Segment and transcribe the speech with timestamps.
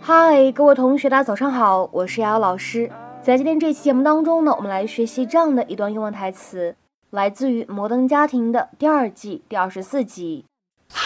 [0.00, 2.90] 嗨，各位同学，大家早上好，我是瑶瑶老师。
[3.22, 6.76] 在今天这期节目当中呢，我们来学习这样的一段英文台词，
[7.10, 10.44] 来自于《摩登家庭》的第二季第二十四集。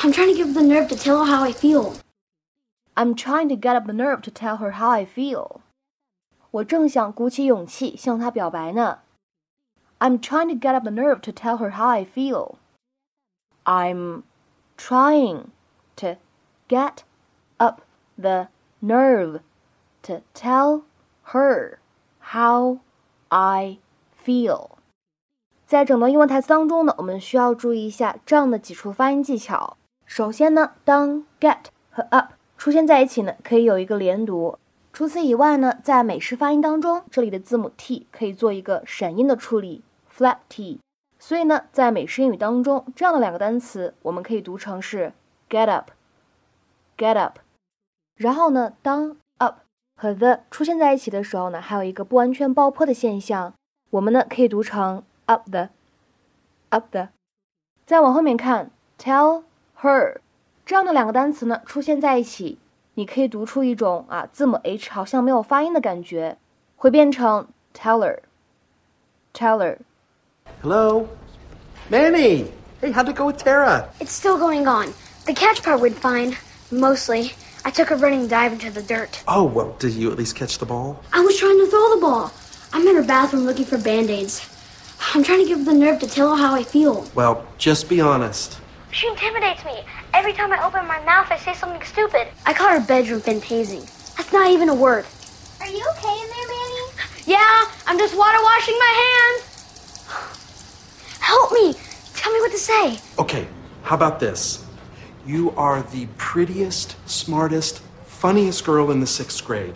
[0.03, 1.95] I'm trying to get up the nerve to tell her how I feel.
[2.95, 5.61] I'm trying to get up the nerve to tell her how I feel.
[6.51, 8.99] 我正想鼓起勇气向她表白呢。
[9.99, 12.57] I'm trying to get up the nerve to tell her how I feel.
[13.64, 14.25] I'm
[14.77, 15.45] trying
[15.96, 16.17] to
[16.68, 16.99] get
[17.59, 17.82] up
[18.21, 18.49] the
[18.82, 19.39] nerve
[20.02, 20.84] to tell
[21.32, 21.78] her
[22.20, 22.79] how
[23.29, 23.79] I
[24.24, 24.70] feel。
[25.65, 29.78] 在整段英文台词当中呢，我们需要注意一下这样的几处发音技巧。
[30.06, 34.59] 首先呢，当 get 和 up 出现在一起呢，可以有一个连读。
[34.94, 39.84] 除此以外呢，在美式发音当中，这里的字母 t 可以做一个闪音的处理
[40.16, 40.80] ，flat t。
[41.18, 45.12] 所以呢，在美式英语当中，这样的两个单词我们可以读成是
[45.50, 47.40] get up，get up。
[48.16, 49.60] 然后呢，当 up
[49.96, 53.54] 和 the 出现在一起的时候呢，还有一个不完全爆破的现象，
[53.90, 57.10] 我们呢可以读成 up the，up the。
[57.86, 59.44] 再往后面看，tell
[59.82, 60.18] her
[60.66, 62.58] 这样的两个单词呢出现在一起，
[62.94, 66.38] 你可以读出一种啊字母 h 好像没有发音的感觉，
[66.78, 69.78] 会变成 teller，teller。
[70.62, 71.08] Hello?
[71.92, 72.46] Manny!
[72.82, 73.90] Hey, how'd it go with Tara?
[74.00, 74.92] It's still going on.
[75.26, 76.36] The catch part went fine,
[76.72, 77.32] mostly.
[77.66, 79.24] I took a running dive into the dirt.
[79.28, 81.02] Oh, well, did you at least catch the ball?
[81.12, 82.32] I was trying to throw the ball.
[82.72, 84.48] I'm in her bathroom looking for band aids.
[85.16, 87.10] I'm trying to give her the nerve to tell her how I feel.
[87.16, 88.60] Well, just be honest.
[88.92, 89.84] She intimidates me.
[90.14, 92.28] Every time I open my mouth, I say something stupid.
[92.46, 93.82] I call her bedroom fantasing.
[94.16, 95.06] That's not even a word.
[95.60, 96.82] Are you okay in there, Manny?
[97.26, 101.18] Yeah, I'm just water washing my hands.
[101.20, 101.74] Help me.
[102.14, 103.00] Tell me what to say.
[103.18, 103.48] Okay,
[103.82, 104.65] how about this?
[105.27, 109.75] You are the prettiest, smartest, funniest girl in the sixth grade.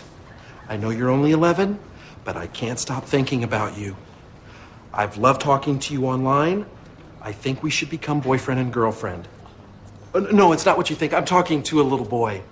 [0.68, 1.78] I know you're only 11,
[2.24, 3.96] but I can't stop thinking about you.
[4.92, 6.64] I've loved talking to you online.
[7.20, 9.28] I think we should become boyfriend and girlfriend.
[10.14, 11.12] Uh, No, it's not what you think.
[11.12, 12.42] I'm talking to a little boy.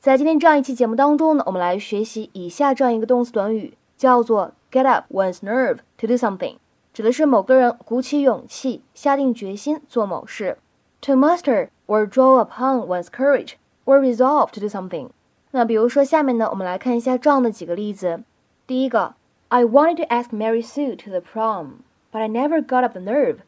[0.00, 6.58] 在今天这样一期节目当中呢，我们来学习以下这样一个动词短语，叫做 get up one's nerve to do something，
[6.92, 10.58] 指的是某个人鼓起勇气、下定决心做某事。
[11.02, 15.10] To muster or draw upon one's courage or resolve to do something。
[15.52, 18.24] 那比如说下面呢，我们来看一下这样的几个例子。
[18.66, 19.14] 第一个，
[19.48, 23.38] I wanted to ask Mary Sue to the prom, but I never got up the nerve。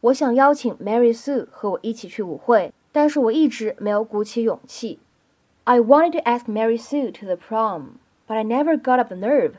[0.00, 5.00] 我想邀请 Mary Sue 和我一起去舞会，但是我一直没有鼓起勇气。
[5.64, 7.98] I wanted to ask Mary Sue to the prom,
[8.28, 9.54] but I never got up the nerve.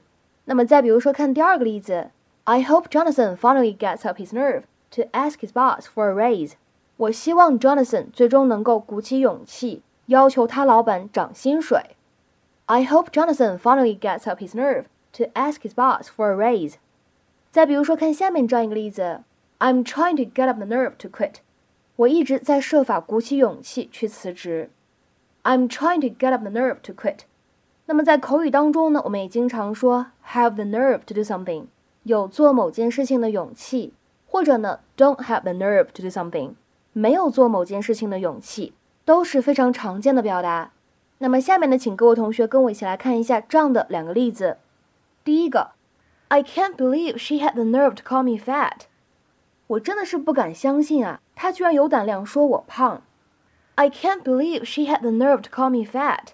[0.45, 2.11] 那么再比如说看第二个例子，
[2.45, 6.53] I hope Jonathan finally gets up his nerve to ask his boss for a raise.
[7.01, 11.95] 我希望 Jonathan 最终能够鼓起勇气，要求他老板涨薪水。
[12.65, 16.75] I hope Jonathan finally gets up his nerve to ask his boss for a raise.
[17.51, 19.21] 再比如说看下面这样一个例子，
[19.59, 21.35] I'm trying to get up the nerve to quit.
[21.97, 24.69] 我一直在设法鼓起勇气去辞职。
[25.43, 27.19] I'm trying to get up the nerve to quit.
[27.85, 31.67] 那么在口语当中呢，我们也经常说 have the nerve to do something，
[32.03, 33.93] 有做某件事情的勇气，
[34.27, 36.51] 或者呢 don't have the nerve to do something，
[36.92, 40.72] 没有做某件事情的勇气，都是非常常见的表达。
[41.18, 44.58] 那么下面呢，请各位同学跟我一起来看一下这样的两个例子。
[45.24, 45.70] 第一个
[46.28, 48.86] ，I can't believe she had the nerve to call me fat。
[49.68, 53.02] 我真的是不敢相信啊，她居然有胆量说我胖。
[53.76, 56.32] I can't believe she had the nerve to call me fat。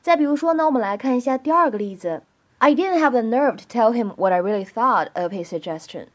[0.00, 2.22] 再比如说呢，我们来看一下第二个例子。
[2.58, 6.06] I didn't have the nerve to tell him what I really thought of his suggestion。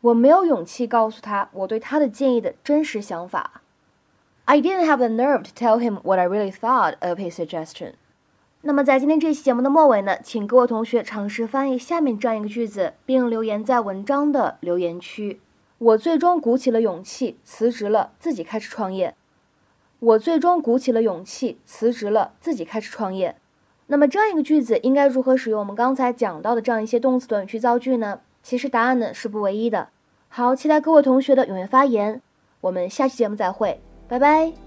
[0.00, 3.62] 我没有勇气告诉他我对他的建议的真实想法。
[4.44, 7.94] I didn't have the nerve to tell him what I really thought of his suggestion。
[8.62, 15.40] 那么在今天这期节目的末尾呢，请各位同学尝试翻译下面这样一个句子，并留言在文章的留言区。
[15.78, 19.14] 我最终鼓起了勇气，辞职了，自己开始创业。
[19.98, 23.36] 我最终鼓起了勇气，辞职了，自己开始创业。
[23.88, 28.20] 那么这样一个句子应该如何使用我们刚才讲到的这样一些动词短语去造句呢？
[28.42, 29.88] 其实答案呢是不唯一的。
[30.36, 32.20] 好，期待各位同学的踊跃发言。
[32.60, 34.65] 我们下期节目再会，拜拜。